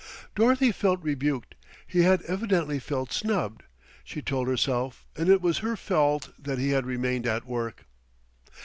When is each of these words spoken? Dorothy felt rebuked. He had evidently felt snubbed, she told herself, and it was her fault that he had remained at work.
Dorothy 0.33 0.71
felt 0.71 1.03
rebuked. 1.03 1.53
He 1.85 2.01
had 2.01 2.23
evidently 2.23 2.79
felt 2.79 3.13
snubbed, 3.13 3.61
she 4.03 4.19
told 4.19 4.47
herself, 4.47 5.05
and 5.15 5.29
it 5.29 5.43
was 5.43 5.59
her 5.59 5.75
fault 5.75 6.31
that 6.39 6.57
he 6.57 6.69
had 6.71 6.87
remained 6.87 7.27
at 7.27 7.45
work. 7.45 7.85